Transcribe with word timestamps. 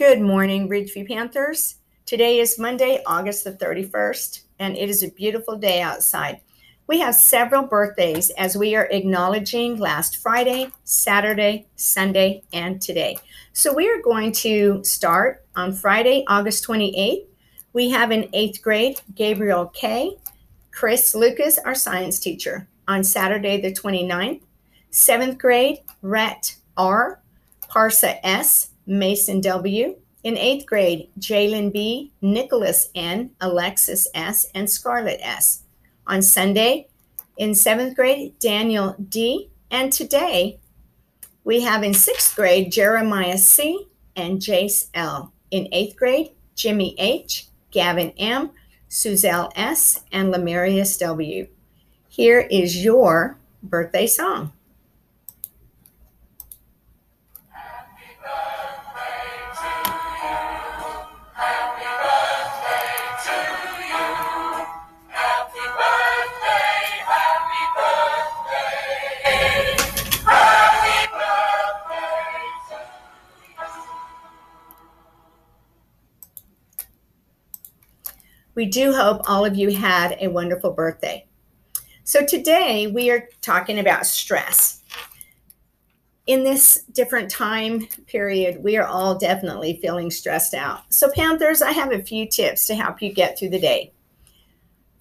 Good 0.00 0.22
morning, 0.22 0.66
Ridgeview 0.66 1.08
Panthers. 1.08 1.74
Today 2.06 2.40
is 2.40 2.58
Monday, 2.58 3.02
August 3.04 3.44
the 3.44 3.52
31st, 3.52 4.44
and 4.58 4.74
it 4.74 4.88
is 4.88 5.02
a 5.02 5.10
beautiful 5.10 5.58
day 5.58 5.82
outside. 5.82 6.40
We 6.86 7.00
have 7.00 7.14
several 7.14 7.64
birthdays 7.64 8.30
as 8.30 8.56
we 8.56 8.74
are 8.74 8.88
acknowledging 8.90 9.76
last 9.76 10.16
Friday, 10.16 10.70
Saturday, 10.84 11.66
Sunday, 11.76 12.44
and 12.50 12.80
today. 12.80 13.18
So 13.52 13.74
we 13.74 13.90
are 13.90 14.00
going 14.00 14.32
to 14.40 14.82
start 14.84 15.44
on 15.54 15.74
Friday, 15.74 16.24
August 16.28 16.66
28th. 16.66 17.26
We 17.74 17.90
have 17.90 18.10
in 18.10 18.30
eighth 18.32 18.62
grade 18.62 19.02
Gabriel 19.14 19.66
K., 19.66 20.16
Chris 20.70 21.14
Lucas, 21.14 21.58
our 21.58 21.74
science 21.74 22.18
teacher. 22.18 22.66
On 22.88 23.04
Saturday, 23.04 23.60
the 23.60 23.70
29th, 23.70 24.40
seventh 24.90 25.36
grade, 25.36 25.80
Rhett 26.00 26.56
R., 26.78 27.20
Parsa 27.68 28.18
S., 28.22 28.69
Mason 28.86 29.40
W. 29.40 29.96
In 30.22 30.36
eighth 30.36 30.66
grade, 30.66 31.08
Jalen 31.18 31.72
B., 31.72 32.12
Nicholas 32.20 32.90
N., 32.94 33.30
Alexis 33.40 34.06
S., 34.14 34.46
and 34.54 34.68
Scarlett 34.68 35.20
S. 35.22 35.62
On 36.06 36.20
Sunday, 36.20 36.88
in 37.38 37.54
seventh 37.54 37.96
grade, 37.96 38.38
Daniel 38.38 38.96
D. 39.08 39.50
And 39.70 39.92
today, 39.92 40.60
we 41.44 41.62
have 41.62 41.82
in 41.82 41.94
sixth 41.94 42.36
grade, 42.36 42.70
Jeremiah 42.70 43.38
C. 43.38 43.86
and 44.14 44.40
Jace 44.40 44.88
L. 44.92 45.32
In 45.50 45.68
eighth 45.72 45.96
grade, 45.96 46.32
Jimmy 46.54 46.94
H., 46.98 47.46
Gavin 47.70 48.12
M., 48.18 48.50
Suzelle 48.90 49.50
S., 49.56 50.04
and 50.12 50.34
Lamarius 50.34 50.98
W. 50.98 51.46
Here 52.08 52.40
is 52.40 52.84
your 52.84 53.38
birthday 53.62 54.06
song. 54.06 54.52
We 78.54 78.66
do 78.66 78.92
hope 78.92 79.22
all 79.26 79.44
of 79.44 79.56
you 79.56 79.70
had 79.70 80.16
a 80.20 80.28
wonderful 80.28 80.72
birthday. 80.72 81.26
So, 82.04 82.24
today 82.24 82.88
we 82.88 83.10
are 83.10 83.28
talking 83.40 83.78
about 83.78 84.06
stress. 84.06 84.82
In 86.26 86.42
this 86.42 86.82
different 86.92 87.30
time 87.30 87.86
period, 88.06 88.62
we 88.62 88.76
are 88.76 88.86
all 88.86 89.16
definitely 89.16 89.78
feeling 89.80 90.10
stressed 90.10 90.54
out. 90.54 90.92
So, 90.92 91.10
Panthers, 91.12 91.62
I 91.62 91.72
have 91.72 91.92
a 91.92 92.02
few 92.02 92.26
tips 92.26 92.66
to 92.66 92.74
help 92.74 93.00
you 93.00 93.12
get 93.12 93.38
through 93.38 93.50
the 93.50 93.60
day. 93.60 93.92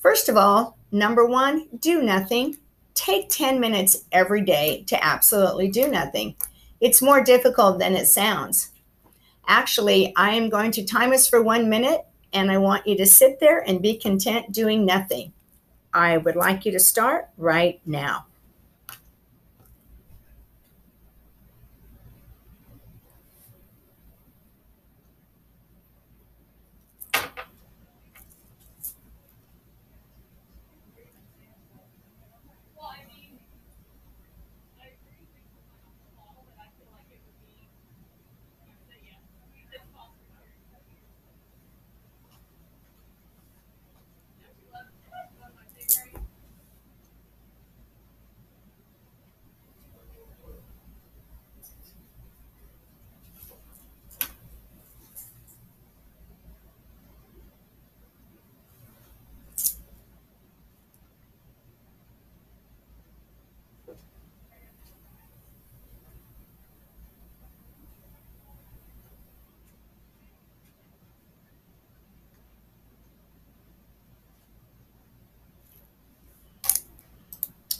First 0.00 0.28
of 0.28 0.36
all, 0.36 0.78
number 0.92 1.24
one, 1.24 1.68
do 1.78 2.02
nothing. 2.02 2.58
Take 2.94 3.30
10 3.30 3.60
minutes 3.60 4.04
every 4.12 4.42
day 4.42 4.84
to 4.88 5.02
absolutely 5.04 5.68
do 5.68 5.88
nothing. 5.88 6.34
It's 6.80 7.02
more 7.02 7.22
difficult 7.22 7.78
than 7.78 7.94
it 7.94 8.06
sounds. 8.06 8.72
Actually, 9.46 10.12
I 10.16 10.30
am 10.30 10.50
going 10.50 10.70
to 10.72 10.84
time 10.84 11.12
us 11.12 11.26
for 11.26 11.42
one 11.42 11.70
minute 11.70 12.02
and 12.32 12.50
I 12.50 12.58
want 12.58 12.86
you 12.86 12.96
to 12.98 13.06
sit 13.06 13.40
there 13.40 13.60
and 13.60 13.82
be 13.82 13.96
content 13.96 14.52
doing 14.52 14.84
nothing. 14.84 15.32
I 15.94 16.16
would 16.18 16.36
like 16.36 16.64
you 16.64 16.72
to 16.72 16.80
start 16.80 17.28
right 17.36 17.80
now. 17.86 18.26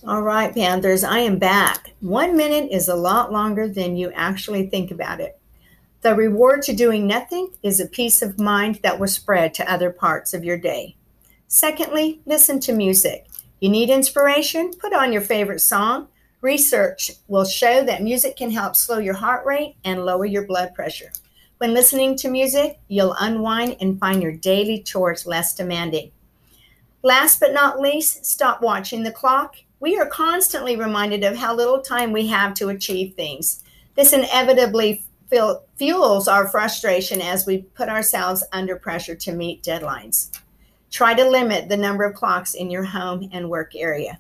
All 0.07 0.23
right, 0.23 0.55
Panthers, 0.55 1.03
I 1.03 1.19
am 1.19 1.41
back. 1.41 1.93
One 2.01 2.37
minute 2.37 2.71
is 2.71 2.87
a 2.87 2.95
lot 2.95 3.33
longer 3.33 3.67
than 3.67 3.97
you 3.97 4.13
actually 4.13 4.69
think 4.69 4.93
about 4.93 5.21
it. 5.21 5.41
The 6.03 6.15
reward 6.15 6.63
to 6.63 6.73
doing 6.73 7.09
nothing 7.09 7.51
is 7.65 7.81
a 7.81 7.87
peace 7.87 8.23
of 8.23 8.39
mind 8.39 8.79
that 8.85 9.01
will 9.01 9.09
spread 9.09 9.55
to 9.55 9.71
other 9.71 9.91
parts 9.91 10.33
of 10.33 10.45
your 10.45 10.57
day. 10.57 10.95
Secondly, 11.49 12.21
listen 12.27 12.61
to 12.61 12.73
music. 12.73 13.27
You 13.59 13.71
need 13.71 13.91
inspiration? 13.91 14.71
Put 14.79 14.93
on 14.93 15.13
your 15.13 15.23
favorite 15.23 15.61
song. 15.61 16.07
Research 16.43 17.11
will 17.27 17.45
show 17.45 17.83
that 17.83 18.01
music 18.01 18.37
can 18.37 18.53
help 18.53 18.77
slow 18.77 18.99
your 18.99 19.15
heart 19.15 19.45
rate 19.45 19.75
and 19.85 20.05
lower 20.05 20.27
your 20.27 20.47
blood 20.47 20.75
pressure. 20.77 21.11
When 21.59 21.75
listening 21.75 22.15
to 22.19 22.31
music, 22.31 22.79
you'll 22.87 23.17
unwind 23.19 23.79
and 23.81 23.99
find 23.99 24.23
your 24.23 24.33
daily 24.33 24.81
chores 24.81 25.27
less 25.27 25.57
demanding. 25.57 26.13
Last 27.03 27.41
but 27.41 27.53
not 27.53 27.81
least, 27.81 28.25
stop 28.25 28.63
watching 28.63 29.03
the 29.03 29.11
clock 29.11 29.57
we 29.81 29.97
are 29.99 30.07
constantly 30.07 30.77
reminded 30.77 31.25
of 31.25 31.37
how 31.37 31.55
little 31.55 31.81
time 31.81 32.13
we 32.13 32.27
have 32.27 32.55
to 32.55 32.69
achieve 32.69 33.15
things. 33.15 33.63
This 33.95 34.13
inevitably 34.13 35.05
fuels 35.77 36.29
our 36.29 36.49
frustration 36.49 37.21
as 37.21 37.47
we 37.47 37.59
put 37.59 37.89
ourselves 37.89 38.45
under 38.53 38.77
pressure 38.77 39.15
to 39.15 39.33
meet 39.33 39.63
deadlines. 39.63 40.31
Try 40.91 41.15
to 41.15 41.29
limit 41.29 41.69
the 41.69 41.77
number 41.77 42.05
of 42.05 42.15
clocks 42.15 42.55
in 42.55 42.71
your 42.71 42.85
home 42.85 43.29
and 43.33 43.51
work 43.51 43.73
area. 43.77 44.19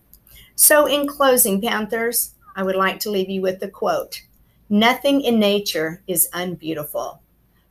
So, 0.54 0.86
in 0.86 1.06
closing, 1.06 1.62
Panthers, 1.62 2.34
I 2.56 2.62
would 2.62 2.76
like 2.76 3.00
to 3.00 3.10
leave 3.10 3.30
you 3.30 3.40
with 3.40 3.60
the 3.60 3.68
quote 3.68 4.22
Nothing 4.68 5.22
in 5.22 5.38
nature 5.38 6.02
is 6.06 6.28
unbeautiful 6.34 7.22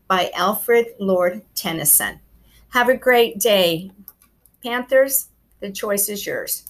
by 0.08 0.32
Alfred 0.34 0.88
Lord 1.00 1.44
Tennyson. 1.54 2.20
Have 2.70 2.90
a 2.90 2.98
great 2.98 3.40
day. 3.40 3.92
Panthers, 4.64 5.28
the 5.60 5.72
choice 5.72 6.10
is 6.10 6.26
yours. 6.26 6.68